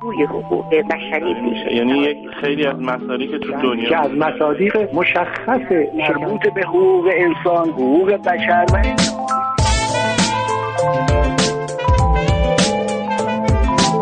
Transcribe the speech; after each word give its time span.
روی 0.00 0.24
حقوق 0.24 0.68
بشری 0.68 1.34
میشه. 1.34 1.74
یعنی 1.74 1.98
یک 1.98 2.18
خیلی 2.40 2.66
از 2.66 2.76
مسائلی 2.80 3.28
که 3.28 3.38
تو 3.38 3.52
دنیا 3.52 3.88
که 3.88 3.96
از 3.96 4.10
مصادیق 4.10 4.94
مشخص 4.94 5.72
مربوط 5.94 6.48
به 6.54 6.60
حقوق 6.60 7.10
انسان 7.12 7.68
حقوق 7.68 8.12
بشر. 8.12 8.66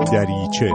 و 0.01 0.05
دریچه. 0.05 0.73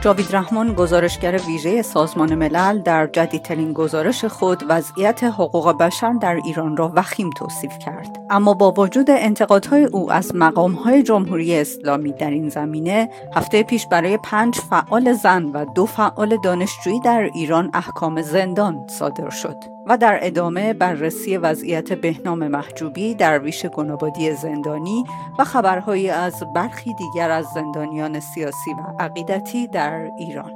جاوید 0.00 0.36
رحمان 0.36 0.74
گزارشگر 0.74 1.40
ویژه 1.46 1.82
سازمان 1.82 2.34
ملل 2.34 2.78
در 2.78 3.06
جدیدترین 3.06 3.72
گزارش 3.72 4.24
خود 4.24 4.64
وضعیت 4.68 5.24
حقوق 5.24 5.78
بشر 5.78 6.12
در 6.12 6.34
ایران 6.34 6.76
را 6.76 6.92
وخیم 6.94 7.30
توصیف 7.30 7.78
کرد. 7.78 8.18
اما 8.30 8.54
با 8.54 8.72
وجود 8.72 9.10
انتقادهای 9.10 9.84
او 9.84 10.12
از 10.12 10.34
مقامهای 10.34 11.02
جمهوری 11.02 11.56
اسلامی 11.56 12.12
در 12.12 12.30
این 12.30 12.48
زمینه 12.48 13.10
هفته 13.34 13.62
پیش 13.62 13.86
برای 13.86 14.16
پنج 14.16 14.54
فعال 14.54 15.12
زن 15.12 15.44
و 15.44 15.64
دو 15.74 15.86
فعال 15.86 16.36
دانشجویی 16.44 17.00
در 17.00 17.30
ایران 17.34 17.70
احکام 17.74 18.22
زندان 18.22 18.86
صادر 18.88 19.30
شد. 19.30 19.79
و 19.86 19.96
در 19.96 20.18
ادامه 20.22 20.72
بررسی 20.72 21.36
وضعیت 21.36 21.92
بهنام 21.92 22.48
محجوبی 22.48 23.14
درویش 23.14 23.66
گنابادی 23.66 24.34
زندانی 24.34 25.04
و 25.38 25.44
خبرهایی 25.44 26.10
از 26.10 26.42
برخی 26.54 26.94
دیگر 26.94 27.30
از 27.30 27.46
زندانیان 27.54 28.20
سیاسی 28.20 28.70
و 28.72 29.02
عقیدتی 29.02 29.66
در 29.66 30.10
ایران. 30.18 30.52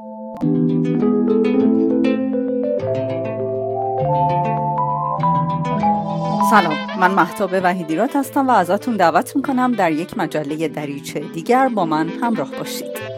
سلام 6.51 6.77
من 7.01 7.11
محتاب 7.11 7.51
وحیدیرات 7.53 8.17
هستم 8.17 8.49
و 8.49 8.51
ازتون 8.51 8.97
دعوت 8.97 9.37
می‌کنم 9.37 9.73
در 9.73 9.93
یک 9.93 10.19
مجله 10.19 10.69
دریچه 10.69 11.21
دیگر 11.21 11.69
با 11.69 11.85
من 11.85 12.09
همراه 12.09 12.51
باشید. 12.59 13.14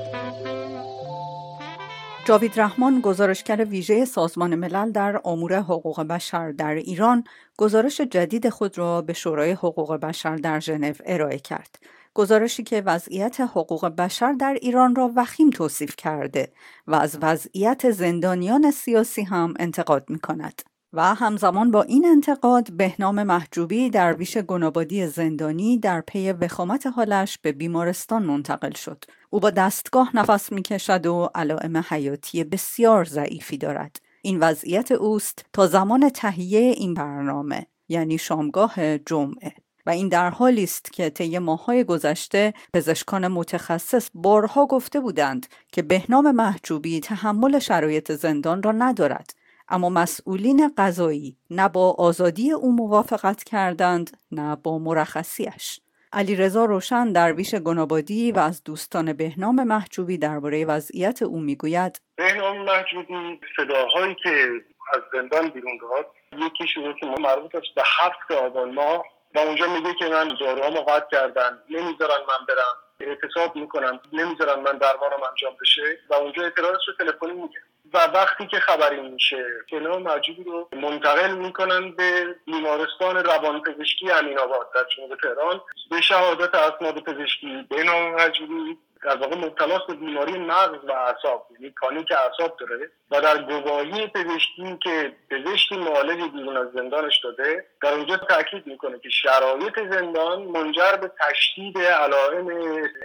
جاوید 2.26 2.60
رحمان 2.60 3.00
گزارشگر 3.00 3.64
ویژه 3.64 4.04
سازمان 4.04 4.54
ملل 4.54 4.90
در 4.90 5.20
امور 5.24 5.54
حقوق 5.54 6.02
بشر 6.02 6.52
در 6.52 6.74
ایران 6.74 7.24
گزارش 7.58 8.00
جدید 8.00 8.48
خود 8.48 8.78
را 8.78 9.02
به 9.02 9.12
شورای 9.12 9.50
حقوق 9.50 9.94
بشر 9.94 10.36
در 10.36 10.60
ژنو 10.60 10.92
ارائه 11.04 11.38
کرد 11.38 11.78
گزارشی 12.14 12.62
که 12.62 12.80
وضعیت 12.80 13.40
حقوق 13.40 13.86
بشر 13.86 14.32
در 14.32 14.58
ایران 14.62 14.94
را 14.94 15.12
وخیم 15.16 15.50
توصیف 15.50 15.96
کرده 15.96 16.52
و 16.86 16.94
از 16.94 17.18
وضعیت 17.22 17.90
زندانیان 17.90 18.70
سیاسی 18.70 19.22
هم 19.22 19.54
انتقاد 19.58 20.10
می 20.10 20.18
کند. 20.18 20.62
و 20.92 21.14
همزمان 21.14 21.70
با 21.70 21.82
این 21.82 22.06
انتقاد 22.06 22.72
بهنام 22.72 23.22
محجوبی 23.22 23.90
در 23.90 24.16
ویش 24.16 24.38
گنابادی 24.38 25.06
زندانی 25.06 25.78
در 25.78 26.00
پی 26.00 26.32
وخامت 26.32 26.86
حالش 26.86 27.38
به 27.38 27.52
بیمارستان 27.52 28.22
منتقل 28.22 28.72
شد. 28.72 29.04
او 29.30 29.40
با 29.40 29.50
دستگاه 29.50 30.16
نفس 30.16 30.52
می‌کشد 30.52 31.06
و 31.06 31.30
علائم 31.34 31.84
حیاتی 31.88 32.44
بسیار 32.44 33.04
ضعیفی 33.04 33.58
دارد. 33.58 34.00
این 34.22 34.38
وضعیت 34.40 34.92
اوست 34.92 35.46
تا 35.52 35.66
زمان 35.66 36.08
تهیه 36.08 36.60
این 36.60 36.94
برنامه 36.94 37.66
یعنی 37.88 38.18
شامگاه 38.18 38.98
جمعه. 38.98 39.52
و 39.86 39.90
این 39.90 40.08
در 40.08 40.30
حالی 40.30 40.64
است 40.64 40.92
که 40.92 41.10
طی 41.10 41.38
ماههای 41.38 41.84
گذشته 41.84 42.54
پزشکان 42.74 43.28
متخصص 43.28 44.10
بارها 44.14 44.66
گفته 44.66 45.00
بودند 45.00 45.46
که 45.72 45.82
بهنام 45.82 46.30
محجوبی 46.30 47.00
تحمل 47.00 47.58
شرایط 47.58 48.12
زندان 48.12 48.62
را 48.62 48.72
ندارد. 48.72 49.34
اما 49.68 49.88
مسئولین 49.88 50.70
قضایی 50.78 51.36
نه 51.50 51.68
با 51.68 51.94
آزادی 51.98 52.52
او 52.52 52.72
موافقت 52.72 53.44
کردند 53.44 54.16
نه 54.32 54.56
با 54.56 54.78
مرخصیش 54.78 55.80
علی 56.12 56.36
رضا 56.36 56.64
روشن 56.64 57.12
درویش 57.12 57.54
گنابادی 57.54 58.32
و 58.32 58.38
از 58.38 58.64
دوستان 58.64 59.12
بهنام 59.12 59.64
محجوبی 59.64 60.18
درباره 60.18 60.64
وضعیت 60.64 61.22
او 61.22 61.40
می‌گوید 61.40 62.00
بهنام 62.16 62.64
محجوبی 62.64 63.40
صداهایی 63.56 64.16
که 64.22 64.48
از 64.94 65.02
زندان 65.12 65.48
بیرون 65.48 65.78
داد 65.82 66.06
یکی 66.46 66.68
شروع 66.74 66.94
که 67.00 67.06
مربوط 67.06 67.54
است 67.54 67.74
به 67.74 67.82
هفت 67.86 68.30
آبان 68.30 68.74
ماه 68.74 69.04
و 69.34 69.38
اونجا 69.38 69.66
میگه 69.74 69.94
که 69.98 70.08
من 70.08 70.28
داروهامو 70.40 70.80
قطع 70.80 71.06
کردن 71.10 71.58
نمی‌ذارن 71.70 72.20
من 72.28 72.46
برم. 72.48 72.85
اعتصاب 73.00 73.56
می‌کنم. 73.56 74.00
نمی‌ذارن 74.12 74.60
من 74.60 74.78
درمانم 74.78 75.22
انجام 75.30 75.56
بشه. 75.60 75.98
و 76.10 76.14
اونجا 76.14 76.42
اعتراضش 76.42 76.88
رو 76.88 76.94
تلفنی 76.98 77.32
میگه 77.32 77.60
و 77.94 77.98
وقتی 77.98 78.46
که 78.46 78.60
خبری 78.60 79.00
میشه 79.00 79.44
کلام 79.70 80.02
مجیدی 80.02 80.44
رو 80.44 80.68
منتقل 80.72 81.30
می‌کنن 81.32 81.90
به 81.90 82.36
بیمارستان 82.46 83.16
روانپزشکی 83.16 84.10
امین 84.10 84.38
آباد 84.38 84.70
در 84.74 84.84
جنوب 84.96 85.16
تهران. 85.22 85.60
به 85.90 86.00
شهادت 86.00 86.54
اسناد 86.54 86.98
پزشکی 86.98 87.66
به 87.70 87.82
نام 87.82 88.14
مجیدی 88.14 88.78
در 89.02 89.16
واقع 89.16 89.36
مبتلاست 89.36 89.86
به 89.86 89.94
بیماری 89.94 90.38
مغز 90.38 90.84
و 90.88 90.92
اعصاب 90.92 91.46
یعنی 91.50 91.74
پانیک 91.80 92.12
اعصاب 92.12 92.56
داره. 92.60 92.90
و 93.10 93.20
در 93.20 93.42
گواهی 93.42 94.06
پزشکی 94.06 94.78
که 94.82 95.12
پزشکی 95.30 95.76
معالج 95.76 96.30
بیرون 96.32 96.56
از 96.56 96.66
زندانش 96.74 97.20
داده 97.24 97.66
در 97.82 97.94
اونجا 97.94 98.16
تاکید 98.16 98.66
می‌کنه 98.66 98.98
که 98.98 99.08
شرایط 99.08 99.78
زندان 99.90 100.42
منجر 100.42 100.96
به 100.96 101.10
تشدید 101.20 101.78
علائم 101.78 102.48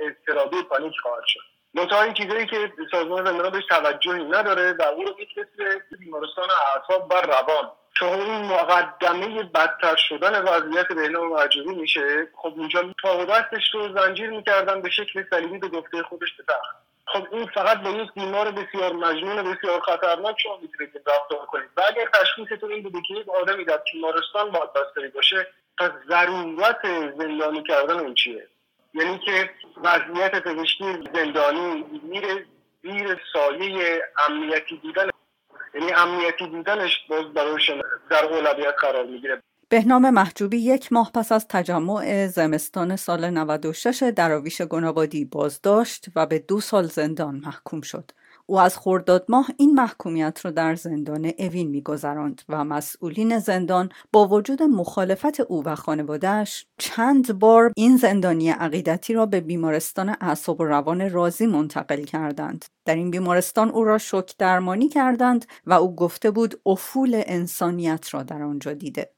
اضطرابی 0.01 0.63
پانیک 0.63 0.93
خواهد 1.01 1.23
شد. 1.27 1.60
منتها 1.73 2.01
این 2.01 2.13
چیزایی 2.13 2.45
که 2.45 2.71
سازمان 2.91 3.25
زندان 3.25 3.49
بهش 3.51 3.65
توجهی 3.69 4.23
نداره 4.23 4.73
و 4.73 4.81
او 4.81 5.03
رو 5.03 5.15
میفرسته 5.19 5.81
بیمارستان 5.99 6.47
اعصاب 6.75 7.11
و 7.11 7.13
روان. 7.13 7.71
که 7.99 8.05
این 8.05 8.45
مقدمه 8.45 9.43
بدتر 9.43 9.95
شدن 9.95 10.41
وضعیت 10.41 10.87
بهنام 10.87 11.27
مرجوی 11.27 11.75
میشه. 11.75 12.27
خب 12.35 12.53
اونجا 12.57 12.93
پا 13.01 13.25
دستش 13.25 13.73
رو 13.73 13.99
زنجیر 13.99 14.29
می‌کردن 14.29 14.81
به 14.81 14.89
شکل 14.89 15.23
سلیمی 15.29 15.57
به 15.57 15.67
گفته 15.67 16.03
خودش 16.03 16.33
به 16.37 16.43
تخت 16.43 16.81
خب 17.05 17.27
این 17.31 17.47
فقط 17.47 17.81
با 17.81 17.89
یک 17.89 18.11
بیمار 18.13 18.51
بسیار 18.51 18.93
مجنون 18.93 19.53
بسیار 19.53 19.79
خطرناک 19.79 20.35
شما 20.39 20.57
می‌تونید 20.61 21.01
رفتار 21.07 21.45
کنید. 21.45 21.69
و 21.77 21.81
اگر 21.87 22.09
تشخیصتون 22.13 22.71
این 22.71 22.83
بوده 22.83 23.01
که 23.07 23.13
یک 23.13 23.29
آدمی 23.29 23.65
در 23.65 23.81
بیمارستان 23.93 24.51
باید 24.51 24.73
بستری 24.73 25.07
باشه 25.07 25.47
پس 25.77 25.91
ضرورت 26.09 26.81
زندانی 27.17 27.63
کردن 27.63 27.99
اون 27.99 28.13
چیه؟ 28.13 28.47
یعنی 28.93 29.19
که 29.19 29.49
وضعیت 29.83 30.43
پزشکی 30.43 30.83
زندانی 31.13 31.85
میره 32.03 32.45
زیر 32.83 33.17
سایه 33.33 34.01
امنیتی 34.29 34.75
بودن 34.75 35.09
یعنی 35.75 35.93
امنیتی 35.93 36.45
بودنش 36.47 36.99
باز 37.09 37.25
براش 37.33 37.71
در 38.09 38.25
اولویت 38.25 38.75
قرار 38.81 39.05
می‌گیره 39.05 39.41
بهنام 39.69 40.09
محجوبی 40.09 40.57
یک 40.57 40.93
ماه 40.93 41.11
پس 41.11 41.31
از 41.31 41.47
تجمع 41.47 42.27
زمستان 42.27 42.95
سال 42.95 43.29
96 43.29 44.03
دراویش 44.15 44.61
گنابادی 44.61 45.25
بازداشت 45.25 46.05
و 46.15 46.25
به 46.25 46.39
دو 46.39 46.61
سال 46.61 46.83
زندان 46.83 47.35
محکوم 47.45 47.81
شد. 47.81 48.11
او 48.51 48.59
از 48.59 48.77
خرداد 48.77 49.25
ماه 49.29 49.47
این 49.57 49.73
محکومیت 49.73 50.39
را 50.45 50.51
در 50.51 50.75
زندان 50.75 51.31
اوین 51.39 51.67
میگذراند 51.67 52.41
و 52.49 52.63
مسئولین 52.63 53.39
زندان 53.39 53.89
با 54.11 54.27
وجود 54.27 54.63
مخالفت 54.63 55.39
او 55.39 55.63
و 55.63 55.75
خانوادهش 55.75 56.65
چند 56.77 57.39
بار 57.39 57.71
این 57.77 57.97
زندانی 57.97 58.49
عقیدتی 58.49 59.13
را 59.13 59.25
به 59.25 59.41
بیمارستان 59.41 60.15
اعصاب 60.21 60.61
و 60.61 60.63
روان 60.63 61.09
رازی 61.09 61.47
منتقل 61.47 62.03
کردند. 62.03 62.65
در 62.85 62.95
این 62.95 63.11
بیمارستان 63.11 63.69
او 63.69 63.83
را 63.83 63.97
شک 63.97 64.37
درمانی 64.37 64.89
کردند 64.89 65.45
و 65.65 65.73
او 65.73 65.95
گفته 65.95 66.31
بود 66.31 66.61
افول 66.65 67.23
انسانیت 67.25 68.13
را 68.13 68.23
در 68.23 68.43
آنجا 68.43 68.73
دیده. 68.73 69.11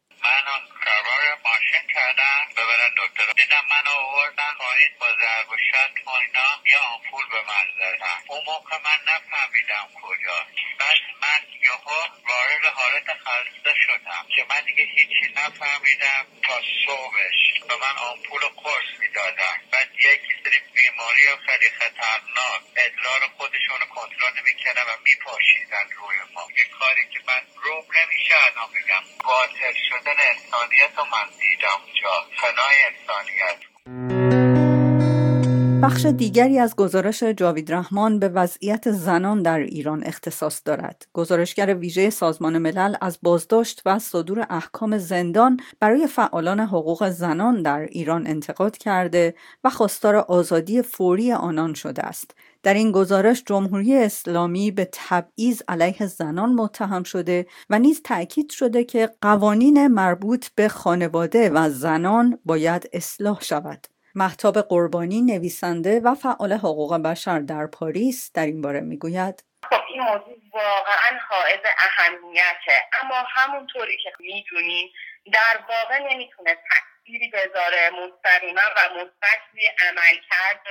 ماشین 1.45 1.87
کردن 1.95 2.39
ببرن 2.57 2.91
دکتر 2.97 3.31
دیدم 3.33 3.65
من 3.71 3.85
آوردن 3.87 4.53
پایین 4.59 4.89
با 4.99 5.07
ضرب 5.21 5.49
و 5.49 5.57
شتم 5.57 6.11
اینا. 6.11 6.49
یه 6.71 6.77
آمپول 6.77 7.25
به 7.31 7.41
من 7.51 7.65
زدن 7.79 8.17
اون 8.27 8.41
موقع 8.47 8.77
من 8.77 8.99
نفهمیدم 9.13 9.87
کجا. 10.03 10.37
بعد 10.79 10.99
من 11.21 11.41
یهو 11.67 11.99
وارد 12.29 12.65
حالت 12.75 13.07
خسته 13.25 13.73
شدم 13.87 14.25
که 14.35 14.45
من 14.49 14.61
دیگه 14.65 14.83
هیچی 14.83 15.34
نفهمیدم 15.35 16.25
تا 16.43 16.61
صبحش 16.85 17.40
به 17.69 17.75
من 17.84 17.96
آمپول 17.97 18.41
قرص 18.41 18.89
می‌دادن. 18.99 19.55
بعد 19.72 19.89
یکی 19.96 20.34
سری 20.43 20.59
بیماری 20.73 21.23
خیلی 21.47 21.69
خطرناک 21.79 22.61
ادرار 22.78 23.22
خودشون 23.43 23.79
رو 23.79 23.85
کنترل 23.95 24.40
نمی‌کردن 24.40 24.81
و 24.81 24.95
میپاشیدن 25.03 25.85
روی 25.97 26.17
ما. 26.34 26.47
یه 26.57 26.66
کاری 26.79 27.07
که 27.13 27.19
من 27.28 27.41
روم 27.63 27.85
نمیشه 27.97 28.35
الان 28.45 28.69
بگم. 28.73 29.03
باطل 29.23 29.73
شدن 29.90 30.16
انسانیت 30.19 30.99
و 30.99 31.03
من 31.03 31.28
دیدم 31.40 31.81
اونجا. 31.85 32.28
فنای 32.41 32.81
انسانیت. 32.81 33.72
بخش 35.84 36.06
دیگری 36.06 36.59
از 36.59 36.76
گزارش 36.76 37.24
جاوید 37.24 37.74
رحمان 37.74 38.20
به 38.20 38.30
وضعیت 38.30 38.91
زنان 38.91 39.41
در 39.41 39.59
ایران 39.59 40.03
اختصاص 40.03 40.62
دارد. 40.66 41.08
گزارشگر 41.14 41.76
ویژه 41.76 42.09
سازمان 42.09 42.58
ملل 42.58 42.96
از 43.02 43.20
بازداشت 43.22 43.82
و 43.85 44.00
صدور 44.00 44.47
احکام 44.50 44.97
زندان 44.97 45.59
برای 45.80 46.08
فعالان 46.08 46.59
حقوق 46.59 47.09
زنان 47.09 47.62
در 47.62 47.80
ایران 47.80 48.28
انتقاد 48.28 48.78
کرده 48.78 49.35
و 49.64 49.70
خواستار 49.70 50.16
آزادی 50.16 50.82
فوری 50.82 51.32
آنان 51.32 51.74
شده 51.74 52.03
است. 52.03 52.35
در 52.64 52.74
این 52.74 52.91
گزارش 52.91 53.44
جمهوری 53.46 53.97
اسلامی 53.97 54.72
به 54.72 54.90
تبعیض 54.94 55.62
علیه 55.68 56.08
زنان 56.08 56.53
متهم 56.53 57.03
شده 57.03 57.46
و 57.70 57.80
نیز 57.80 58.02
تأکید 58.03 58.50
شده 58.50 58.84
که 58.84 59.09
قوانین 59.22 59.88
مربوط 59.88 60.47
به 60.56 60.68
خانواده 60.68 61.50
و 61.50 61.70
زنان 61.70 62.40
باید 62.46 62.90
اصلاح 62.94 63.41
شود. 63.41 63.92
محتاب 64.15 64.61
قربانی 64.61 65.21
نویسنده 65.21 65.99
و 65.99 66.15
فعال 66.15 66.53
حقوق 66.53 66.97
بشر 66.97 67.39
در 67.39 67.67
پاریس 67.67 68.31
در 68.33 68.45
این 68.45 68.61
باره 68.61 68.79
می‌گوید. 68.79 69.43
خب 69.69 69.81
این 69.89 70.01
موضوع 70.01 70.37
واقعا 70.53 71.19
حائز 71.29 71.59
اهمیته. 71.77 72.77
اما 73.01 73.15
همونطوری 73.27 73.97
که 74.03 74.11
می‌دونیم 74.19 74.89
در 75.33 75.59
واقع 75.69 76.13
نمی‌تونه 76.13 76.57
تأثیری 76.69 77.31
بذاره 77.33 77.89
مستقیما 77.89 78.61
و 78.77 78.89
مثبت 78.95 79.39
روی 79.53 79.67
عملکرد 79.89 80.63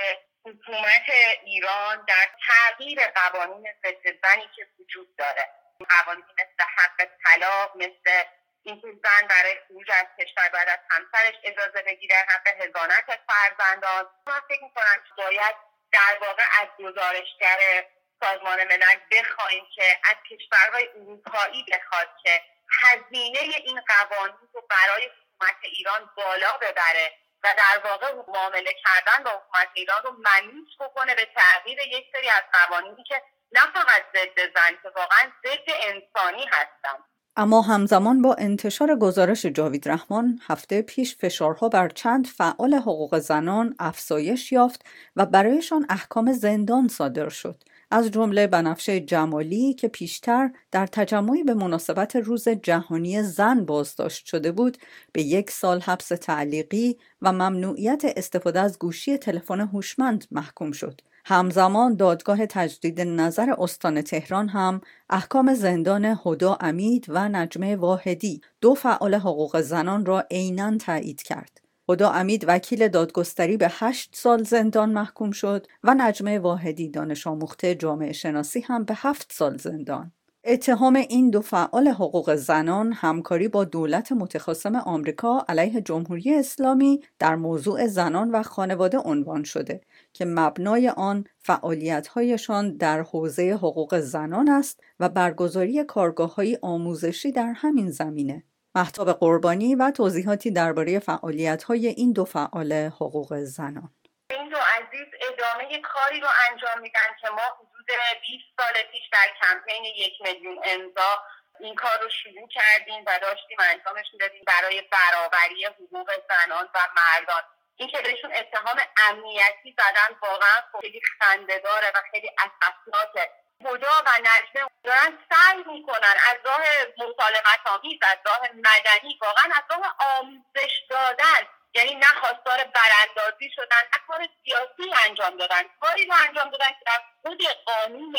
حکومت 0.45 1.07
ایران 1.45 2.05
در 2.07 2.27
تغییر 2.47 2.99
قوانین 3.15 3.67
ضد 3.83 4.15
که 4.55 4.67
وجود 4.79 5.15
داره. 5.15 5.49
قوانین 5.89 6.23
مثل 6.39 6.69
حق 6.77 7.07
طلاق 7.23 7.71
مثل 7.75 8.23
اینکه 8.63 8.87
زن 9.03 9.27
برای 9.27 9.55
خروج 9.67 9.91
از 9.91 10.05
کشور 10.19 10.49
بعد 10.49 10.69
از 10.69 10.79
همسرش 10.89 11.35
اجازه 11.43 11.81
بگیره 11.81 12.15
حق 12.15 12.47
هزانت 12.47 13.19
فرزندان. 13.27 14.09
من 14.27 14.39
فکر 14.49 14.63
می‌کنم 14.63 15.03
که 15.07 15.13
باید 15.17 15.55
در 15.91 16.17
واقع 16.21 16.43
از 16.61 16.67
گزارشگر 16.79 17.85
سازمان 18.21 18.63
ملل 18.63 18.99
بخواهیم 19.11 19.65
که 19.75 19.99
از 20.03 20.15
کشورهای 20.29 20.87
اروپایی 20.87 21.65
بخواد 21.71 22.07
که 22.23 22.41
هزینه 22.81 23.39
این 23.39 23.81
قوانین 23.87 24.49
رو 24.53 24.61
برای 24.69 25.05
حکومت 25.05 25.55
ایران 25.61 26.09
بالا 26.15 26.57
ببره 26.57 27.11
و 27.43 27.55
در 27.57 27.89
واقع 27.89 28.13
معامله 28.27 28.73
کردن 28.73 29.23
با 29.23 29.31
حکومت 29.31 29.69
ایران 29.73 30.03
رو 30.03 30.11
منوط 30.11 30.67
بکنه 30.79 31.15
به 31.15 31.25
تغییر 31.25 31.79
یک 31.79 32.05
سری 32.13 32.29
از 32.29 32.43
قوانینی 32.53 33.03
که 33.03 33.21
نه 33.51 33.61
فقط 33.61 34.03
ضد 34.13 34.53
زن 34.55 34.77
که 34.83 34.89
واقعا 34.89 35.31
ضد 35.45 35.65
انسانی 35.67 36.45
هستن. 36.45 37.03
اما 37.37 37.61
همزمان 37.61 38.21
با 38.21 38.33
انتشار 38.33 38.95
گزارش 38.95 39.45
جاوید 39.45 39.89
رحمان 39.89 40.39
هفته 40.47 40.81
پیش 40.81 41.15
فشارها 41.17 41.69
بر 41.69 41.89
چند 41.89 42.27
فعال 42.27 42.73
حقوق 42.73 43.19
زنان 43.19 43.75
افزایش 43.79 44.51
یافت 44.51 44.85
و 45.15 45.25
برایشان 45.25 45.85
احکام 45.89 46.33
زندان 46.33 46.87
صادر 46.87 47.29
شد. 47.29 47.63
از 47.91 48.11
جمله 48.11 48.47
بنفشه 48.47 48.99
جمالی 48.99 49.73
که 49.73 49.87
پیشتر 49.87 50.51
در 50.71 50.87
تجمعی 50.87 51.43
به 51.43 51.53
مناسبت 51.53 52.15
روز 52.15 52.49
جهانی 52.49 53.23
زن 53.23 53.65
بازداشت 53.65 54.25
شده 54.25 54.51
بود 54.51 54.77
به 55.11 55.21
یک 55.21 55.51
سال 55.51 55.81
حبس 55.81 56.07
تعلیقی 56.07 56.97
و 57.21 57.31
ممنوعیت 57.31 58.01
استفاده 58.17 58.59
از 58.59 58.79
گوشی 58.79 59.17
تلفن 59.17 59.59
هوشمند 59.61 60.25
محکوم 60.31 60.71
شد. 60.71 61.01
همزمان 61.25 61.95
دادگاه 61.95 62.45
تجدید 62.45 63.01
نظر 63.01 63.55
استان 63.57 64.01
تهران 64.01 64.49
هم 64.49 64.81
احکام 65.09 65.53
زندان 65.53 66.17
هدا 66.25 66.57
امید 66.61 67.05
و 67.09 67.29
نجمه 67.29 67.75
واحدی 67.75 68.41
دو 68.61 68.73
فعال 68.73 69.15
حقوق 69.15 69.61
زنان 69.61 70.05
را 70.05 70.23
عینا 70.31 70.77
تایید 70.77 71.21
کرد 71.21 71.61
خدا 71.87 72.11
امید 72.11 72.45
وکیل 72.47 72.87
دادگستری 72.87 73.57
به 73.57 73.67
هشت 73.71 74.15
سال 74.15 74.43
زندان 74.43 74.89
محکوم 74.89 75.31
شد 75.31 75.67
و 75.83 75.93
نجمه 75.97 76.39
واحدی 76.39 76.89
دانش 76.89 77.27
آموخته 77.27 77.75
جامعه 77.75 78.11
شناسی 78.11 78.59
هم 78.59 78.83
به 78.83 78.93
هفت 78.97 79.31
سال 79.33 79.57
زندان. 79.57 80.11
اتهام 80.45 80.95
این 80.95 81.29
دو 81.29 81.41
فعال 81.41 81.87
حقوق 81.87 82.35
زنان 82.35 82.93
همکاری 82.93 83.47
با 83.47 83.63
دولت 83.63 84.11
متخاصم 84.11 84.75
آمریکا 84.75 85.45
علیه 85.49 85.81
جمهوری 85.81 86.35
اسلامی 86.35 86.99
در 87.19 87.35
موضوع 87.35 87.87
زنان 87.87 88.31
و 88.31 88.43
خانواده 88.43 88.97
عنوان 88.97 89.43
شده 89.43 89.81
که 90.13 90.25
مبنای 90.25 90.89
آن 90.89 91.23
فعالیت‌هایشان 91.39 92.77
در 92.77 93.01
حوزه 93.01 93.51
حقوق 93.51 93.99
زنان 93.99 94.49
است 94.49 94.79
و 94.99 95.09
برگزاری 95.09 95.83
کارگاه‌های 95.83 96.59
آموزشی 96.61 97.31
در 97.31 97.53
همین 97.55 97.89
زمینه. 97.89 98.43
محتاب 98.75 99.11
قربانی 99.11 99.75
و 99.75 99.91
توضیحاتی 99.91 100.51
درباره 100.51 100.99
فعالیت 100.99 101.63
های 101.63 101.87
این 101.87 102.13
دو 102.13 102.25
فعال 102.25 102.73
حقوق 102.73 103.35
زنان 103.35 103.89
این 104.29 104.49
دو 104.49 104.57
عزیز 104.57 105.07
ادامه 105.21 105.81
کاری 105.81 106.19
رو 106.19 106.27
انجام 106.51 106.81
میدن 106.81 107.09
که 107.21 107.29
ما 107.29 107.47
حدود 107.59 107.87
20 108.21 108.43
سال 108.57 108.73
پیش 108.91 109.01
در 109.11 109.27
کمپین 109.41 109.85
یک 109.85 110.13
میلیون 110.21 110.57
امضا 110.63 111.11
این 111.59 111.75
کار 111.75 111.97
رو 112.01 112.09
شروع 112.09 112.47
کردیم 112.47 113.03
و 113.07 113.19
داشتیم 113.21 113.57
انجامش 113.59 114.05
می‌دادیم 114.13 114.43
برای 114.47 114.81
برابری 114.81 115.65
حقوق 115.65 116.09
زنان 116.29 116.65
و 116.75 116.79
مردان 116.97 117.43
این 117.75 117.89
که 117.89 118.01
بهشون 118.01 118.33
اتهام 118.33 118.77
امنیتی 119.09 119.75
زدن 119.77 120.17
واقعا 120.21 120.61
خیلی 120.81 121.01
خندهداره 121.19 121.91
و 121.95 122.01
خیلی 122.11 122.29
اساسناکه 122.37 123.31
هدا 123.65 124.03
و 124.05 124.09
نجمه 124.19 124.69
دارن 124.83 125.19
سعی 125.31 125.63
می‌کنن 125.63 126.15
از 126.29 126.37
راه 126.45 126.59
مسالمت 126.97 127.59
آمیز 127.65 127.99
از 128.01 128.17
راه 128.25 128.39
مدنی 128.53 129.19
واقعا 129.21 129.51
از 129.55 129.63
راه 129.69 129.95
آموزش 130.19 130.81
دادن 130.89 131.47
یعنی 131.75 131.95
نه 131.95 132.07
خواستار 132.07 132.63
براندازی 132.63 133.49
شدن 133.55 133.83
نه 133.93 133.99
کار 134.07 134.27
سیاسی 134.43 134.93
انجام 135.07 135.37
دادن. 135.37 135.63
کاری 135.79 136.05
رو 136.05 136.13
انجام 136.27 136.49
دادن 136.49 136.69
که 136.69 136.85
در 136.85 137.01
خود 137.21 137.43
قانون 137.65 138.17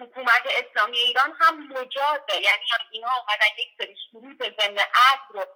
حکومت 0.00 0.42
اسلامی 0.46 0.98
ایران 0.98 1.36
هم 1.40 1.68
مجازه. 1.68 2.40
یعنی 2.42 2.64
اینها 2.90 3.16
اومدن 3.16 3.46
یک 3.58 3.68
سری 3.78 3.96
شروط 4.10 4.60
ضمن 4.60 4.78
عقل 4.78 5.34
رو 5.34 5.46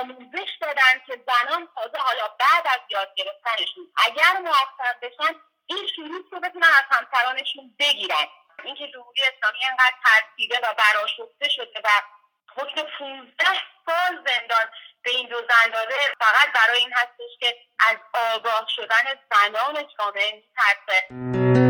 آموزش 0.00 0.50
دادن 0.60 1.02
که 1.06 1.24
زنان 1.26 1.68
تازه 1.74 1.98
حالا 1.98 2.28
بعد 2.28 2.66
از 2.66 2.80
یاد 2.90 3.14
گرفتنشون 3.16 3.92
اگر 4.06 4.40
موفق 4.40 5.00
بشن 5.02 5.34
این 5.66 5.86
شروط 5.96 6.32
رو 6.32 6.40
بتونن 6.40 6.68
از 6.78 6.84
همسرانشون 6.90 7.74
بگیرن. 7.78 8.26
اینکه 8.64 8.88
جمهوری 8.88 9.20
اسلامی 9.22 9.58
انقدر 9.70 9.94
ترسیده 10.04 10.58
و 10.58 10.74
براشفته 10.74 11.48
شده 11.48 11.80
و 11.84 11.88
حکم 12.56 12.82
15 12.98 13.44
سال 13.86 14.24
زندان 14.26 14.66
به 15.02 15.10
این 15.10 15.28
دو 15.28 15.36
زن 15.36 15.70
داده 15.72 15.94
فقط 16.20 16.52
برای 16.54 16.78
این 16.78 16.92
هستش 16.92 17.38
که 17.40 17.56
از 17.78 17.96
آگاه 18.34 18.66
شدن 18.76 19.04
زنان 19.30 19.86
جامعه 19.98 20.32
میترسه. 20.32 21.65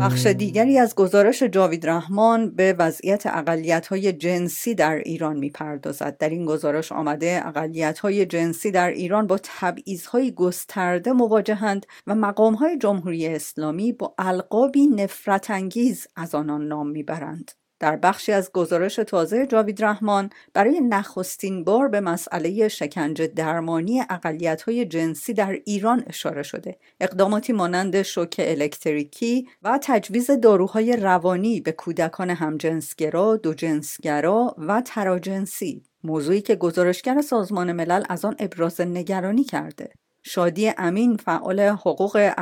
بخش 0.00 0.26
دیگری 0.26 0.78
از 0.78 0.94
گزارش 0.94 1.42
جاوید 1.42 1.88
رحمان 1.88 2.50
به 2.50 2.72
وضعیت 2.78 3.26
اقلیت 3.26 3.86
های 3.86 4.12
جنسی 4.12 4.74
در 4.74 4.94
ایران 4.94 5.36
می‌پردازد. 5.38 6.16
در 6.18 6.28
این 6.28 6.44
گزارش 6.46 6.92
آمده 6.92 7.40
اقلیت 7.44 7.98
های 7.98 8.26
جنسی 8.26 8.70
در 8.70 8.90
ایران 8.90 9.26
با 9.26 9.38
تبعیض 9.42 10.06
های 10.06 10.32
گسترده 10.32 11.12
مواجهند 11.12 11.86
و 12.06 12.14
مقام 12.14 12.54
های 12.54 12.78
جمهوری 12.78 13.26
اسلامی 13.26 13.92
با 13.92 14.14
القابی 14.18 14.86
نفرت 14.86 15.50
انگیز 15.50 16.06
از 16.16 16.34
آنان 16.34 16.68
نام 16.68 16.88
می‌برند. 16.88 17.52
در 17.78 17.96
بخشی 17.96 18.32
از 18.32 18.52
گزارش 18.52 18.96
تازه 18.96 19.46
جاوید 19.46 19.84
رحمان 19.84 20.30
برای 20.54 20.80
نخستین 20.80 21.64
بار 21.64 21.88
به 21.88 22.00
مسئله 22.00 22.68
شکنجه 22.68 23.26
درمانی 23.26 24.02
های 24.66 24.84
جنسی 24.84 25.32
در 25.32 25.58
ایران 25.64 26.04
اشاره 26.06 26.42
شده. 26.42 26.76
اقداماتی 27.00 27.52
مانند 27.52 28.02
شوک 28.02 28.34
الکتریکی 28.38 29.48
و 29.62 29.78
تجویز 29.82 30.30
داروهای 30.30 30.96
روانی 30.96 31.60
به 31.60 31.72
کودکان 31.72 32.30
همجنسگرا، 32.30 33.36
دوجنسگرا 33.36 34.54
و 34.58 34.82
تراجنسی 34.86 35.82
موضوعی 36.04 36.40
که 36.40 36.56
گزارشگر 36.56 37.20
سازمان 37.20 37.72
ملل 37.72 38.04
از 38.08 38.24
آن 38.24 38.36
ابراز 38.38 38.80
نگرانی 38.80 39.44
کرده. 39.44 39.90
شادی 40.22 40.72
امین 40.78 41.16
فعال 41.16 41.60
حقوق 41.60 42.32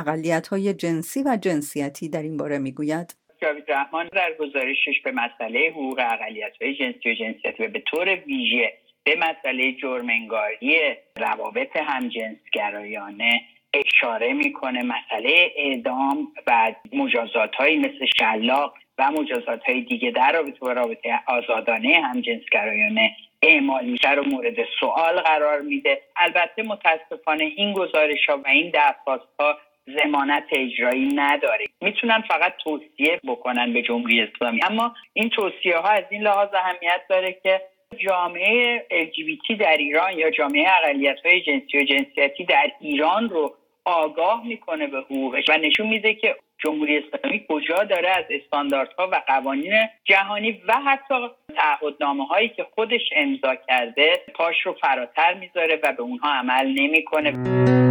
های 0.51 0.73
جنسی 0.73 1.23
و 1.23 1.37
جنسیتی 1.41 2.09
در 2.09 2.21
این 2.21 2.37
باره 2.37 2.57
می‌گوید 2.57 3.15
جاوید 3.41 3.71
رحمان 3.71 4.09
در 4.11 4.33
گزارشش 4.39 5.01
به 5.03 5.11
مسئله 5.11 5.69
حقوق 5.69 5.99
اقلیت 5.99 6.61
های 6.61 6.75
جنسی 6.75 7.09
و 7.09 7.13
جنسیتی 7.13 7.63
و 7.63 7.67
به 7.67 7.79
طور 7.79 8.15
ویژه 8.15 8.73
به 9.03 9.15
مسئله 9.15 9.71
جرمنگاری 9.71 10.95
روابط 11.17 11.77
همجنسگرایانه 11.77 13.41
اشاره 13.73 14.33
می‌کنه. 14.33 14.83
مسئله 14.83 15.51
اعدام 15.55 16.27
و 16.47 16.75
مجازات 16.93 17.55
های 17.55 17.77
مثل 17.77 18.05
شلاق 18.17 18.73
و 18.97 19.11
مجازات 19.11 19.63
های 19.63 19.81
دیگه 19.81 20.11
در 20.11 20.31
رابطه 20.31 20.59
با 20.59 20.71
رابطه 20.71 21.19
آزادانه 21.27 22.01
همجنسگرایانه 22.03 23.15
اعمال 23.41 23.85
میشه 23.85 24.11
رو 24.11 24.23
مورد 24.23 24.55
سوال 24.79 25.21
قرار 25.21 25.61
میده. 25.61 26.01
البته 26.15 26.63
متاسفانه 26.63 27.43
این 27.43 27.73
گزارش 27.73 28.25
ها 28.29 28.37
و 28.37 28.47
این 28.47 28.71
درخواست 28.71 29.27
ها 29.39 29.57
زمانت 29.87 30.43
اجرایی 30.51 31.13
نداره 31.15 31.65
می‌تونن 31.81 32.23
فقط 32.27 32.53
توصیه 32.63 33.19
بکنن 33.27 33.73
به 33.73 33.81
جمهوری 33.81 34.21
اسلامی 34.21 34.59
اما 34.63 34.95
این 35.13 35.29
توصیه 35.29 35.77
ها 35.77 35.89
از 35.89 36.03
این 36.09 36.21
لحاظ 36.21 36.49
اهمیت 36.53 37.01
داره 37.09 37.37
که 37.43 37.61
جامعه 37.97 38.85
LGBT 38.91 39.57
در 39.59 39.77
ایران 39.77 40.19
یا 40.19 40.31
جامعه 40.31 40.67
اقلیت 40.83 41.17
های 41.25 41.41
جنسی 41.41 41.77
و 41.77 41.83
جنسیتی 41.83 42.45
در 42.45 42.71
ایران 42.79 43.29
رو 43.29 43.53
آگاه 43.85 44.47
می‌کنه 44.47 44.87
به 44.87 44.97
حقوقش 44.97 45.43
و 45.49 45.57
نشون 45.57 45.87
میده 45.87 46.13
که 46.13 46.35
جمهوری 46.57 46.97
اسلامی 46.97 47.45
کجا 47.49 47.83
داره 47.83 48.09
از 48.09 48.25
استانداردها 48.29 49.07
و 49.11 49.21
قوانین 49.27 49.73
جهانی 50.05 50.61
و 50.67 50.73
حتی 50.73 51.15
تعهدنامه 51.55 52.25
هایی 52.25 52.49
که 52.49 52.65
خودش 52.75 53.01
امضا 53.15 53.55
کرده 53.55 54.21
پاش 54.33 54.55
رو 54.65 54.73
فراتر 54.73 55.33
می‌ذاره 55.33 55.79
و 55.83 55.93
به 55.93 56.01
اونها 56.01 56.33
عمل 56.33 56.67
نمی‌کنه. 56.67 57.84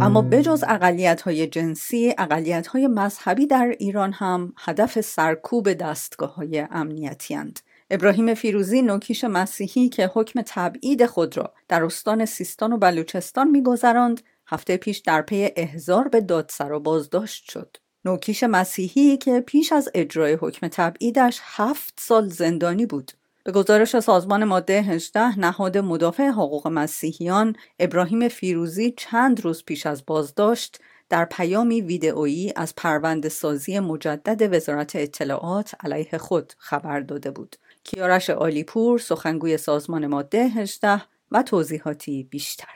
اما 0.00 0.22
بجز 0.22 0.64
اقلیت 0.68 1.20
های 1.22 1.46
جنسی، 1.46 2.14
اقلیت 2.18 2.66
های 2.66 2.86
مذهبی 2.86 3.46
در 3.46 3.74
ایران 3.78 4.12
هم 4.12 4.52
هدف 4.58 5.00
سرکوب 5.00 5.72
دستگاه 5.72 6.34
های 6.34 6.66
امنیتی 6.70 7.34
هند. 7.34 7.60
ابراهیم 7.90 8.34
فیروزی 8.34 8.82
نوکیش 8.82 9.24
مسیحی 9.24 9.88
که 9.88 10.10
حکم 10.14 10.42
تبعید 10.46 11.06
خود 11.06 11.36
را 11.36 11.52
در 11.68 11.84
استان 11.84 12.24
سیستان 12.24 12.72
و 12.72 12.78
بلوچستان 12.78 13.50
میگذراند 13.50 14.20
هفته 14.46 14.76
پیش 14.76 14.98
در 14.98 15.22
پی 15.22 15.50
احضار 15.56 16.08
به 16.08 16.20
دادسرا 16.20 16.78
بازداشت 16.78 17.50
شد 17.50 17.76
نوکیش 18.04 18.44
مسیحی 18.44 19.16
که 19.16 19.40
پیش 19.40 19.72
از 19.72 19.88
اجرای 19.94 20.32
حکم 20.32 20.68
تبعیدش 20.68 21.40
هفت 21.42 21.94
سال 22.00 22.28
زندانی 22.28 22.86
بود 22.86 23.12
به 23.46 23.52
گزارش 23.52 23.98
سازمان 23.98 24.44
ماده 24.44 24.72
18 24.72 25.38
نهاد 25.38 25.78
مدافع 25.78 26.26
حقوق 26.28 26.68
مسیحیان 26.68 27.56
ابراهیم 27.78 28.28
فیروزی 28.28 28.90
چند 28.90 29.40
روز 29.40 29.64
پیش 29.64 29.86
از 29.86 30.06
بازداشت 30.06 30.78
در 31.10 31.24
پیامی 31.24 31.80
ویدئویی 31.80 32.52
از 32.56 32.74
پرونده 32.76 33.28
سازی 33.28 33.78
مجدد 33.80 34.54
وزارت 34.54 34.96
اطلاعات 34.96 35.74
علیه 35.84 36.18
خود 36.18 36.52
خبر 36.58 37.00
داده 37.00 37.30
بود. 37.30 37.56
کیارش 37.84 38.30
آلیپور 38.30 38.98
سخنگوی 38.98 39.56
سازمان 39.56 40.06
ماده 40.06 40.38
18 40.38 41.02
و 41.32 41.42
توضیحاتی 41.42 42.28
بیشتر 42.30 42.74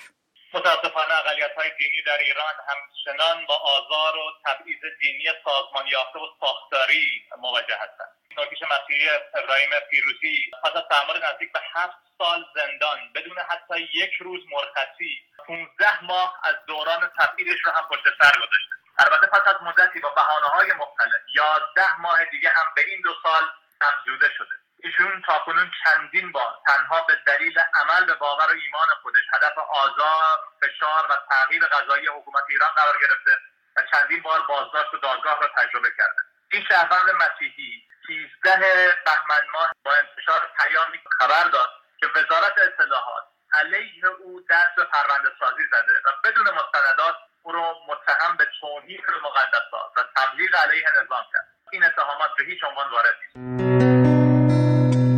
متاسفانه 0.55 1.15
اقلیت 1.19 1.55
های 1.57 1.71
دینی 1.79 2.03
در 2.07 2.19
ایران 2.19 2.55
همچنان 2.69 3.47
با 3.47 3.55
آزار 3.55 4.17
و 4.17 4.31
تبعیض 4.45 4.81
دینی 5.03 5.25
سازمان 5.45 5.87
یافته 5.93 6.19
و 6.19 6.27
ساختاری 6.41 7.05
مواجه 7.43 7.75
هستند 7.75 8.20
نوکیش 8.39 8.59
مسیحی 8.63 9.09
ابراهیم 9.35 9.71
فیروزی 9.91 10.51
پس 10.65 10.77
از 10.77 10.83
تحمل 10.91 11.33
نزدیک 11.33 11.53
به 11.53 11.61
هفت 11.75 11.97
سال 12.19 12.45
زندان 12.55 13.13
بدون 13.15 13.39
حتی 13.39 13.89
یک 13.95 14.13
روز 14.15 14.41
مرخصی 14.51 15.23
15 15.47 16.05
ماه 16.05 16.41
از 16.45 16.55
دوران 16.67 17.11
تبعیدش 17.19 17.59
رو 17.65 17.73
هم 17.73 17.89
پشت 17.91 18.05
سر 18.05 18.33
گذاشته. 18.39 18.75
البته 18.99 19.27
پس 19.27 19.55
از 19.55 19.63
مدتی 19.63 20.01
با 20.01 20.09
بحانه 20.09 20.47
های 20.47 20.73
مختلف 20.73 21.21
یازده 21.35 22.01
ماه 22.01 22.25
دیگه 22.25 22.49
هم 22.49 22.75
به 22.77 22.83
این 22.87 23.01
دو 23.05 23.15
سال 23.23 23.43
افزوده 23.81 24.31
شده. 24.37 24.55
ایشون 24.83 25.23
تاکنون 25.27 25.71
چندین 25.85 26.33
بار 26.33 26.59
تنها 26.67 27.03
به 27.03 27.15
دلیل 27.27 27.59
عمل 27.75 28.05
به 28.05 28.15
باور 28.15 28.47
و 28.47 28.57
ایمان 28.65 28.89
خودش 29.03 29.23
هدف 29.35 29.59
آزار 29.59 30.39
فشار 30.61 31.07
و 31.11 31.17
تغییر 31.31 31.67
غذایی 31.67 32.07
حکومت 32.07 32.43
ایران 32.49 32.71
قرار 32.77 32.99
گرفته 33.01 33.39
و 33.77 33.83
چندین 33.93 34.23
بار 34.23 34.41
بازداشت 34.49 34.95
و 34.95 34.99
دادگاه 34.99 35.41
را 35.41 35.49
تجربه 35.57 35.89
کرده. 35.99 36.21
این 36.53 36.65
شهروند 36.69 37.11
مسیحی 37.11 37.90
13 38.07 38.99
بهمن 39.05 39.45
ماه 39.53 39.71
با 39.85 39.93
انتشار 39.93 40.41
پیامی 40.59 40.99
خبر 41.19 41.49
داد 41.49 41.71
که 42.01 42.07
وزارت 42.07 42.55
اطلاعات 42.59 43.25
علیه 43.53 44.07
او 44.07 44.41
دست 44.51 44.75
به 44.77 44.85
پرونده 44.85 45.29
سازی 45.41 45.63
زده 45.73 45.93
و 46.05 46.11
بدون 46.25 46.47
مستندات 46.47 47.15
او 47.43 47.53
را 47.53 47.75
متهم 47.89 48.37
به 48.37 48.47
توهین 48.61 49.01
به 49.07 49.29
مقدسات 49.29 49.91
و 49.97 50.05
تبلیغ 50.17 50.57
علیه 50.57 50.85
نظام 51.03 51.25
کرد. 51.33 51.47
این 51.73 51.85
اتهامات 51.85 52.31
به 52.39 52.45
هیچ 52.45 52.65
عنوان 52.65 52.91
وارد 52.91 53.15
نیست. 53.37 54.20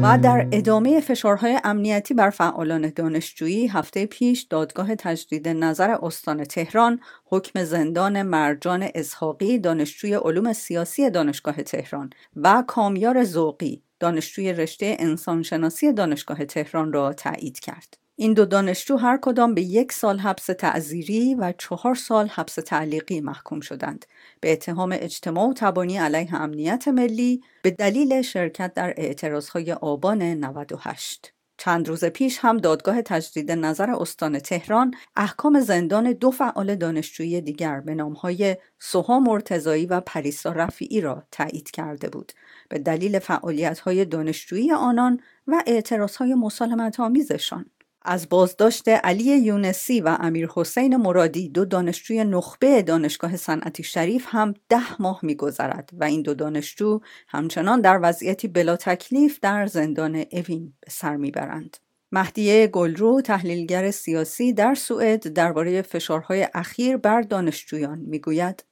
و 0.02 0.18
در 0.18 0.48
ادامه 0.52 1.00
فشارهای 1.00 1.60
امنیتی 1.64 2.14
بر 2.14 2.30
فعالان 2.30 2.92
دانشجویی 2.96 3.66
هفته 3.66 4.06
پیش 4.06 4.42
دادگاه 4.42 4.94
تجدید 4.94 5.48
نظر 5.48 5.96
استان 6.02 6.44
تهران 6.44 7.00
حکم 7.24 7.64
زندان 7.64 8.22
مرجان 8.22 8.88
اسحاقی 8.94 9.58
دانشجوی 9.58 10.14
علوم 10.14 10.52
سیاسی 10.52 11.10
دانشگاه 11.10 11.62
تهران 11.62 12.10
و 12.36 12.64
کامیار 12.66 13.24
زوقی 13.24 13.82
دانشجوی 14.00 14.52
رشته 14.52 14.96
انسانشناسی 14.98 15.92
دانشگاه 15.92 16.44
تهران 16.44 16.92
را 16.92 17.12
تایید 17.12 17.60
کرد. 17.60 18.01
این 18.16 18.34
دو 18.34 18.44
دانشجو 18.44 18.96
هر 18.96 19.18
کدام 19.22 19.54
به 19.54 19.62
یک 19.62 19.92
سال 19.92 20.18
حبس 20.18 20.46
تعذیری 20.46 21.34
و 21.34 21.52
چهار 21.58 21.94
سال 21.94 22.28
حبس 22.28 22.54
تعلیقی 22.54 23.20
محکوم 23.20 23.60
شدند. 23.60 24.06
به 24.40 24.52
اتهام 24.52 24.96
اجتماع 25.00 25.48
و 25.48 25.52
تبانی 25.52 25.98
علیه 25.98 26.34
امنیت 26.34 26.88
ملی 26.88 27.42
به 27.62 27.70
دلیل 27.70 28.22
شرکت 28.22 28.74
در 28.74 28.94
اعتراضهای 28.96 29.72
آبان 29.72 30.22
98 30.22 31.32
چند 31.58 31.88
روز 31.88 32.04
پیش 32.04 32.38
هم 32.40 32.56
دادگاه 32.56 33.02
تجدید 33.02 33.52
نظر 33.52 33.90
استان 33.90 34.38
تهران 34.38 34.94
احکام 35.16 35.60
زندان 35.60 36.12
دو 36.12 36.30
فعال 36.30 36.74
دانشجویی 36.74 37.40
دیگر 37.40 37.80
به 37.80 37.94
نامهای 37.94 38.56
سوها 38.78 39.20
مرتزایی 39.20 39.86
و 39.86 40.00
پریسا 40.00 40.52
رفیعی 40.52 41.00
را 41.00 41.22
تایید 41.30 41.70
کرده 41.70 42.08
بود. 42.08 42.32
به 42.68 42.78
دلیل 42.78 43.18
فعالیت‌های 43.18 44.04
دانشجویی 44.04 44.72
آنان 44.72 45.20
و 45.46 45.62
اعتراضهای 45.66 46.34
مسالمت 46.34 47.00
آمیزشان 47.00 47.66
از 48.04 48.28
بازداشت 48.28 48.88
علی 48.88 49.38
یونسی 49.38 50.00
و 50.00 50.16
امیر 50.20 50.48
حسین 50.54 50.96
مرادی 50.96 51.48
دو 51.48 51.64
دانشجوی 51.64 52.24
نخبه 52.24 52.82
دانشگاه 52.82 53.36
صنعتی 53.36 53.82
شریف 53.82 54.26
هم 54.28 54.54
ده 54.68 55.02
ماه 55.02 55.20
میگذرد 55.22 55.90
و 55.92 56.04
این 56.04 56.22
دو 56.22 56.34
دانشجو 56.34 57.00
همچنان 57.28 57.80
در 57.80 57.98
وضعیتی 58.02 58.48
بلا 58.48 58.76
تکلیف 58.76 59.40
در 59.40 59.66
زندان 59.66 60.24
اوین 60.32 60.72
به 60.80 60.90
سر 60.90 61.16
می‌برند. 61.16 61.76
مهدیه 62.12 62.66
گلرو 62.66 63.20
تحلیلگر 63.20 63.90
سیاسی 63.90 64.52
در 64.52 64.74
سوئد 64.74 65.28
درباره 65.28 65.82
فشارهای 65.82 66.48
اخیر 66.54 66.96
بر 66.96 67.22
دانشجویان 67.22 67.98
می‌گوید 67.98 68.64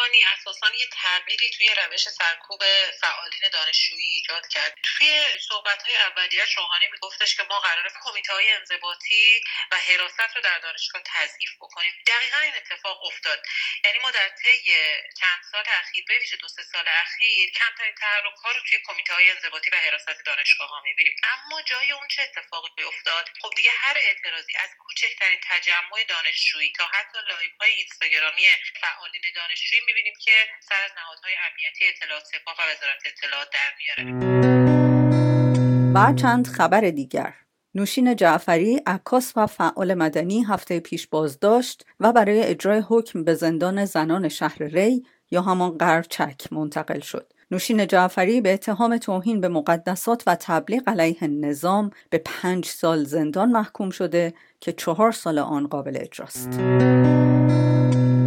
روحانی 0.00 0.24
اساسا 0.24 0.74
یه 0.74 0.86
تغییری 0.86 1.50
توی 1.50 1.68
روش 1.74 2.08
سرکوب 2.08 2.62
فعالین 3.00 3.48
دانشجویی 3.52 4.06
ایجاد 4.06 4.48
کرد. 4.48 4.78
توی 4.82 5.24
صحبت 5.48 5.82
های 5.82 5.96
اولیش 5.96 6.56
روحانی 6.56 6.88
میگفتش 6.92 7.36
که 7.36 7.42
ما 7.42 7.60
قرار 7.60 7.92
کمیته 8.04 8.32
های 8.32 8.50
انضباطی 8.50 9.40
و 9.70 9.76
حراست 9.76 10.36
رو 10.36 10.42
در 10.42 10.58
دانشگاه 10.58 11.02
تضعیف 11.04 11.50
بکنیم. 11.60 11.92
دقیقا 12.06 12.38
این 12.38 12.54
اتفاق 12.56 13.04
افتاد. 13.04 13.42
یعنی 13.84 13.98
ما 13.98 14.10
در 14.10 14.28
طی 14.28 14.74
چند 15.20 15.42
سال 15.52 15.64
اخیر 15.80 16.04
به 16.08 16.36
دو 16.40 16.48
سه 16.48 16.62
سال 16.62 16.88
اخیر 16.88 17.50
کمترین 17.50 17.94
تحرک 17.94 18.34
ها 18.44 18.50
رو 18.50 18.60
توی 18.68 18.78
کمیته 18.86 19.14
های 19.14 19.30
انضباطی 19.30 19.70
و 19.70 19.76
حراست 19.76 20.24
دانشگاه 20.26 20.68
ها 20.68 20.80
می‌بینیم. 20.80 21.16
اما 21.22 21.62
جای 21.62 21.92
اون 21.92 22.08
چه 22.08 22.22
اتفاقی 22.22 22.82
افتاد؟ 22.82 23.30
خب 23.40 23.50
دیگه 23.56 23.70
هر 23.70 23.96
اعتراضی 23.98 24.52
از 24.56 24.70
کوچکترین 24.78 25.40
تجمع 25.48 26.04
دانشجویی 26.08 26.72
تا 26.72 26.86
حتی 26.86 27.18
live 27.28 27.50
های 27.60 27.70
اینستاگرامی 27.70 28.48
فعالین 28.80 29.22
دانشجویی 29.34 29.89
می‌بینیم 29.90 30.14
که 30.24 30.30
سر 30.68 30.80
از 30.84 30.90
نهادهای 31.00 31.32
امنیتی 31.46 31.84
اطلاعات 31.92 32.24
سپاه 32.24 32.54
و 32.58 32.62
وزارت 32.70 33.02
اطلاعات 33.10 33.48
در 33.56 33.70
میاره 33.78 34.30
و 35.94 36.14
چند 36.14 36.46
خبر 36.46 36.80
دیگر 36.80 37.34
نوشین 37.74 38.16
جعفری 38.16 38.76
عکاس 38.86 39.32
و 39.36 39.46
فعال 39.46 39.94
مدنی 39.94 40.44
هفته 40.44 40.80
پیش 40.80 41.06
بازداشت 41.06 41.86
و 42.00 42.12
برای 42.12 42.42
اجرای 42.42 42.82
حکم 42.88 43.24
به 43.24 43.34
زندان 43.34 43.84
زنان 43.84 44.28
شهر 44.28 44.62
ری 44.62 45.06
یا 45.30 45.42
همان 45.42 45.78
قرچک 45.78 46.52
منتقل 46.52 47.00
شد. 47.00 47.32
نوشین 47.50 47.86
جعفری 47.86 48.40
به 48.40 48.52
اتهام 48.52 48.98
توهین 48.98 49.40
به 49.40 49.48
مقدسات 49.48 50.22
و 50.26 50.36
تبلیغ 50.40 50.88
علیه 50.88 51.26
نظام 51.26 51.90
به 52.10 52.22
پنج 52.24 52.66
سال 52.66 53.04
زندان 53.04 53.50
محکوم 53.50 53.90
شده 53.90 54.34
که 54.60 54.72
چهار 54.72 55.12
سال 55.12 55.38
آن 55.38 55.66
قابل 55.66 55.98
اجراست. 56.00 56.60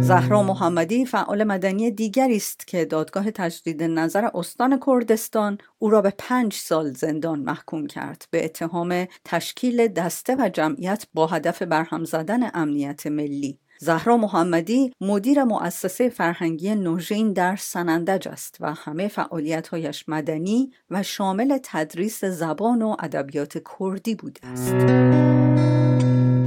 زهرا 0.04 0.42
محمدی 0.42 1.06
فعال 1.06 1.44
مدنی 1.44 1.90
دیگری 1.90 2.36
است 2.36 2.66
که 2.66 2.84
دادگاه 2.84 3.30
تجدید 3.30 3.82
نظر 3.82 4.28
استان 4.34 4.80
کردستان 4.86 5.58
او 5.78 5.90
را 5.90 6.02
به 6.02 6.12
پنج 6.18 6.52
سال 6.54 6.92
زندان 6.92 7.40
محکوم 7.40 7.86
کرد 7.86 8.28
به 8.30 8.44
اتهام 8.44 9.06
تشکیل 9.24 9.88
دسته 9.88 10.36
و 10.38 10.48
جمعیت 10.48 11.06
با 11.14 11.26
هدف 11.26 11.62
برهم 11.62 12.04
زدن 12.04 12.50
امنیت 12.54 13.06
ملی 13.06 13.58
زهرا 13.78 14.16
محمدی 14.16 14.92
مدیر 15.00 15.44
مؤسسه 15.44 16.08
فرهنگی 16.08 16.74
نوژین 16.74 17.32
در 17.32 17.56
سنندج 17.56 18.28
است 18.28 18.56
و 18.60 18.74
همه 18.74 19.08
فعالیتهایش 19.08 20.08
مدنی 20.08 20.70
و 20.90 21.02
شامل 21.02 21.58
تدریس 21.62 22.24
زبان 22.24 22.82
و 22.82 22.96
ادبیات 22.98 23.58
کردی 23.78 24.14
بوده 24.14 24.46
است. 24.46 25.83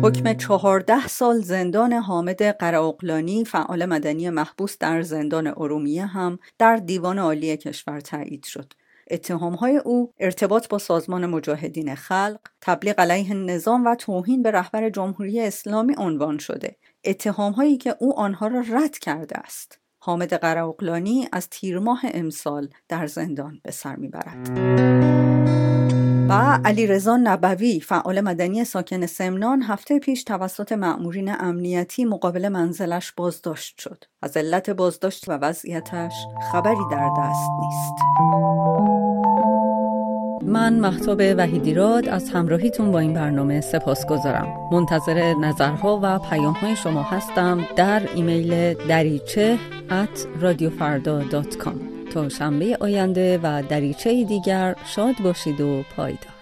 حکم 0.03 0.33
چهارده 0.33 1.07
سال 1.07 1.41
زندان 1.41 1.93
حامد 1.93 2.43
قراقلانی 2.43 3.45
فعال 3.45 3.85
مدنی 3.85 4.29
محبوس 4.29 4.77
در 4.77 5.01
زندان 5.01 5.47
ارومیه 5.47 6.05
هم 6.05 6.39
در 6.57 6.75
دیوان 6.75 7.19
عالی 7.19 7.57
کشور 7.57 7.99
تایید 7.99 8.43
شد. 8.43 8.73
اتهامهای 9.11 9.77
او 9.77 10.13
ارتباط 10.19 10.67
با 10.67 10.77
سازمان 10.77 11.25
مجاهدین 11.25 11.95
خلق، 11.95 12.39
تبلیغ 12.61 12.99
علیه 12.99 13.33
نظام 13.33 13.85
و 13.85 13.95
توهین 13.95 14.43
به 14.43 14.51
رهبر 14.51 14.89
جمهوری 14.89 15.41
اسلامی 15.41 15.95
عنوان 15.97 16.37
شده. 16.37 16.75
اتهامهایی 17.05 17.77
که 17.77 17.95
او 17.99 18.19
آنها 18.19 18.47
را 18.47 18.63
رد 18.71 18.97
کرده 18.97 19.37
است. 19.37 19.79
حامد 19.99 20.33
قراقلانی 20.33 21.27
از 21.31 21.49
تیر 21.49 21.79
ماه 21.79 22.01
امسال 22.03 22.69
در 22.89 23.07
زندان 23.07 23.59
به 23.63 23.71
سر 23.71 23.95
می‌برد. 23.95 25.66
و 26.29 26.59
علی 26.65 26.87
رضا 26.87 27.17
نبوی 27.17 27.79
فعال 27.79 28.21
مدنی 28.21 28.63
ساکن 28.63 29.05
سمنان 29.05 29.61
هفته 29.61 29.99
پیش 29.99 30.23
توسط 30.23 30.71
مأمورین 30.71 31.35
امنیتی 31.39 32.05
مقابل 32.05 32.47
منزلش 32.47 33.11
بازداشت 33.11 33.79
شد. 33.79 34.03
از 34.21 34.37
علت 34.37 34.69
بازداشت 34.69 35.29
و 35.29 35.31
وضعیتش 35.31 36.13
خبری 36.51 36.85
در 36.91 37.09
دست 37.19 37.49
نیست. 37.59 37.93
من 40.43 40.79
محتاب 40.79 41.21
وحیدیراد 41.37 42.09
از 42.09 42.29
همراهیتون 42.29 42.91
با 42.91 42.99
این 42.99 43.13
برنامه 43.13 43.61
سپاس 43.61 44.05
گذارم. 44.05 44.69
منتظر 44.71 45.33
نظرها 45.33 45.99
و 46.03 46.19
پیامهای 46.19 46.75
شما 46.75 47.03
هستم 47.03 47.67
در 47.75 48.09
ایمیل 48.15 48.73
دریچه 48.73 49.57
at 49.89 50.27
چهارشنبه 52.17 52.77
آینده 52.79 53.39
و 53.43 53.63
دریچه 53.69 54.23
دیگر 54.23 54.75
شاد 54.85 55.15
باشید 55.23 55.61
و 55.61 55.83
پایدار. 55.95 56.36